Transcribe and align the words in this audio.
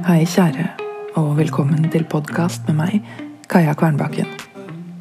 Hei, 0.00 0.24
kjære, 0.24 0.64
og 1.20 1.34
velkommen 1.36 1.90
til 1.92 2.06
podkast 2.08 2.64
med 2.70 2.76
meg, 2.78 3.08
Kaja 3.52 3.74
Kvernbakken. 3.76 4.28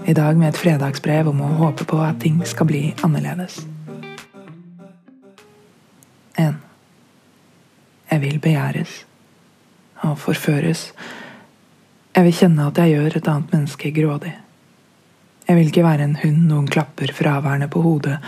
I 0.04 0.14
dag 0.14 0.36
med 0.36 0.50
et 0.50 0.58
fredagsbrev 0.60 1.30
om 1.32 1.40
å 1.40 1.52
håpe 1.62 1.86
på 1.88 2.02
at 2.04 2.18
ting 2.20 2.42
skal 2.44 2.68
bli 2.68 2.82
annerledes. 3.08 3.62
1. 6.36 6.58
Jeg 8.12 8.24
vil 8.26 8.42
begjæres 8.44 8.98
og 10.04 10.18
forføres. 10.20 10.90
Jeg 12.18 12.28
vil 12.28 12.38
kjenne 12.42 12.68
at 12.68 12.84
jeg 12.84 12.98
gjør 12.98 13.18
et 13.22 13.32
annet 13.32 13.56
menneske 13.56 13.94
grådig. 13.96 14.34
Jeg 15.48 15.62
vil 15.62 15.72
ikke 15.72 15.88
være 15.88 16.10
en 16.10 16.20
hund 16.26 16.44
noen 16.52 16.68
klapper 16.68 17.16
fraværende 17.16 17.72
på 17.72 17.86
hodet, 17.88 18.20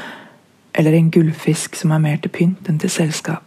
eller 0.72 0.96
en 0.96 1.12
gullfisk 1.12 1.76
som 1.76 1.92
er 1.92 2.06
mer 2.08 2.24
til 2.24 2.32
pynt 2.32 2.72
enn 2.72 2.80
til 2.80 2.96
selskap. 2.96 3.44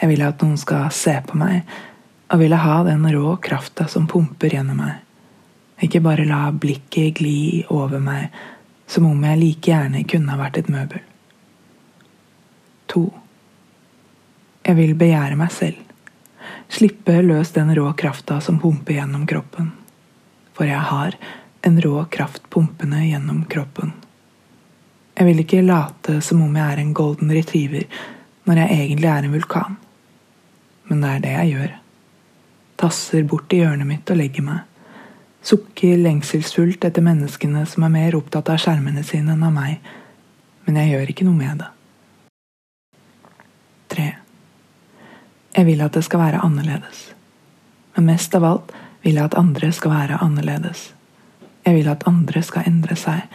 Jeg 0.00 0.12
vil 0.12 0.28
at 0.28 0.42
noen 0.44 0.60
skal 0.60 0.92
se 0.92 1.16
på 1.24 1.40
meg 1.40 1.64
og 2.34 2.40
ville 2.40 2.56
ha 2.58 2.82
den 2.82 3.12
rå 3.12 3.36
krafta 3.36 3.86
som 3.86 4.08
pumper 4.10 4.50
gjennom 4.50 4.80
meg. 4.82 4.94
Ikke 5.86 6.00
bare 6.02 6.24
la 6.26 6.48
blikket 6.50 7.20
gli 7.20 7.62
over 7.70 8.00
meg 8.02 8.32
som 8.90 9.06
om 9.06 9.20
jeg 9.22 9.38
like 9.38 9.70
gjerne 9.70 10.02
kunne 10.10 10.34
ha 10.34 10.40
vært 10.40 10.58
et 10.58 10.70
møbel. 10.72 10.98
To. 12.90 13.04
Jeg 14.66 14.78
vil 14.80 14.96
begjære 14.98 15.38
meg 15.38 15.52
selv. 15.54 15.78
Slippe 16.74 17.20
løs 17.22 17.54
den 17.54 17.70
rå 17.78 17.86
krafta 17.94 18.40
som 18.42 18.58
pumper 18.58 18.98
gjennom 18.98 19.28
kroppen. 19.30 19.70
For 20.58 20.66
jeg 20.66 20.82
har 20.90 21.14
en 21.62 21.80
rå 21.86 22.02
kraft 22.10 22.50
pumpende 22.50 23.04
gjennom 23.04 23.44
kroppen. 23.46 23.94
Jeg 25.14 25.30
vil 25.30 25.44
ikke 25.44 25.62
late 25.62 26.18
som 26.18 26.42
om 26.42 26.58
jeg 26.58 26.66
er 26.66 26.82
en 26.82 26.92
golden 26.98 27.30
retriever 27.30 27.86
når 28.42 28.64
jeg 28.64 28.82
egentlig 28.82 29.12
er 29.12 29.22
en 29.22 29.38
vulkan. 29.38 29.80
Men 30.90 31.06
det 31.06 31.14
er 31.14 31.26
det 31.28 31.38
jeg 31.38 31.54
gjør 31.54 31.80
tasser 32.84 33.24
bort 33.28 33.52
i 33.56 33.62
hjørnet 33.62 33.88
mitt 33.88 34.10
og 34.12 34.20
legger 34.20 34.44
meg. 34.44 34.64
Sukker 35.44 35.98
lengselsfullt 36.00 36.84
etter 36.88 37.04
menneskene 37.04 37.64
som 37.68 37.84
er 37.84 37.92
mer 37.92 38.16
opptatt 38.16 38.48
av 38.52 38.60
skjermene 38.60 39.04
sine 39.04 39.34
enn 39.34 39.44
av 39.44 39.52
meg, 39.52 39.80
men 40.64 40.78
jeg 40.80 40.94
gjør 40.94 41.12
ikke 41.12 41.26
noe 41.28 41.36
med 41.36 41.60
det. 41.60 41.70
3. 43.94 44.06
Jeg 45.54 45.68
vil 45.68 45.84
at 45.84 45.96
det 45.96 46.04
skal 46.06 46.22
være 46.22 46.40
annerledes. 46.46 47.02
Men 47.94 48.08
mest 48.08 48.34
av 48.34 48.46
alt 48.48 48.72
vil 49.04 49.18
jeg 49.18 49.28
at 49.28 49.36
andre 49.38 49.70
skal 49.76 49.92
være 49.92 50.20
annerledes. 50.24 50.88
Jeg 51.64 51.78
vil 51.78 51.92
at 51.92 52.08
andre 52.08 52.42
skal 52.44 52.66
endre 52.68 52.96
seg 52.98 53.28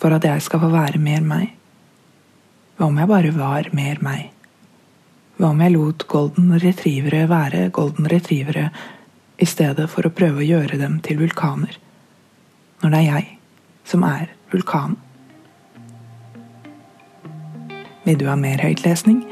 for 0.00 0.14
at 0.14 0.24
jeg 0.24 0.42
skal 0.44 0.62
få 0.62 0.70
være 0.72 1.02
mer 1.02 1.26
meg. 1.26 1.50
Hva 2.76 2.88
om 2.88 2.98
jeg 3.00 3.10
bare 3.10 3.34
var 3.34 3.68
mer 3.76 4.00
meg? 4.04 4.30
Hva 5.36 5.50
om 5.52 5.58
jeg 5.60 5.74
lot 5.74 6.06
golden 6.08 6.54
retrievere 6.62 7.26
være 7.28 7.66
golden 7.76 8.06
retrievere 8.08 8.70
i 9.36 9.44
stedet 9.44 9.84
for 9.92 10.08
å 10.08 10.12
prøve 10.16 10.40
å 10.40 10.46
gjøre 10.46 10.78
dem 10.80 10.94
til 11.04 11.18
vulkaner? 11.20 11.76
Når 12.80 12.94
det 12.94 13.00
er 13.02 13.10
jeg 13.10 13.26
som 13.84 14.06
er 14.08 14.30
vulkanen. 14.52 14.96
Vil 18.06 18.16
du 18.16 18.24
ha 18.30 18.38
mer 18.40 18.62
høytlesning? 18.64 19.26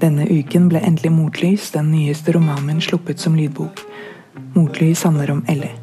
Denne 0.00 0.24
uken 0.30 0.70
ble 0.70 0.80
endelig 0.86 1.12
Motlys, 1.12 1.72
den 1.74 1.90
nyeste 1.92 2.32
romanen 2.32 2.70
min, 2.70 2.80
sluppet 2.80 3.20
som 3.20 3.36
lydbok. 3.36 3.82
Motlys 4.54 5.02
handler 5.04 5.34
om 5.34 5.44
Ellie. 5.50 5.74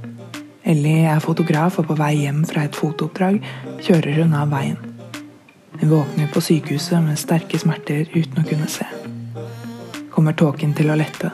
Ellie 0.65 1.05
er 1.11 1.21
fotograf, 1.21 1.77
og 1.77 1.91
på 1.91 1.99
vei 1.99 2.15
hjem 2.23 2.45
fra 2.49 2.65
et 2.65 2.79
fotooppdrag 2.79 3.43
kjører 3.83 4.23
hun 4.23 4.33
av 4.33 4.55
veien. 4.55 4.79
Hun 5.81 5.91
våkner 5.91 6.31
på 6.33 6.41
sykehuset 6.41 7.03
med 7.03 7.19
sterke 7.19 7.59
smerter 7.61 8.07
uten 8.15 8.41
å 8.41 8.47
kunne 8.47 8.71
se 8.71 8.87
kommer 10.15 10.33
tåken 10.33 10.73
til 10.75 10.91
å 10.91 10.97
lette. 10.99 11.31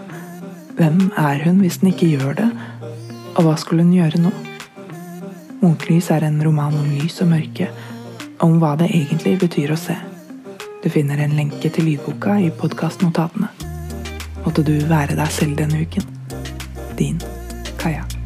Hvem 0.78 1.12
er 1.20 1.44
hun 1.46 1.60
hvis 1.62 1.82
den 1.82 1.92
ikke 1.92 2.10
gjør 2.16 2.38
det, 2.40 2.48
og 3.36 3.44
hva 3.46 3.56
skulle 3.60 3.86
hun 3.86 3.94
gjøre 3.94 4.22
nå? 4.24 4.32
Motlys 5.62 6.10
er 6.12 6.26
en 6.26 6.40
roman 6.42 6.78
om 6.80 6.88
lys 6.98 7.20
og 7.22 7.30
mørke, 7.36 7.70
om 8.42 8.58
hva 8.62 8.74
det 8.80 8.90
egentlig 8.90 9.36
betyr 9.44 9.76
å 9.76 9.78
se. 9.78 9.98
Du 10.82 10.90
finner 10.90 11.22
en 11.22 11.36
lenke 11.38 11.70
til 11.70 11.86
lydboka 11.92 12.40
i 12.42 12.50
podkastnotatene. 12.58 13.52
Måtte 14.42 14.66
du 14.66 14.74
være 14.90 15.20
deg 15.20 15.30
selv 15.30 15.62
denne 15.62 15.86
uken. 15.86 16.10
Din 16.98 17.22
Kaja. 17.78 18.21